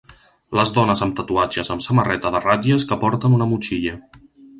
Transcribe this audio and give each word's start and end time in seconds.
Les 0.59 0.69
dones 0.77 1.03
amb 1.05 1.13
tatuatges 1.19 1.69
amb 1.75 1.83
samarreta 1.87 2.31
de 2.37 2.41
ratlles 2.45 2.87
que 2.93 2.99
porten 3.05 3.37
una 3.39 3.49
motxilla 3.53 3.95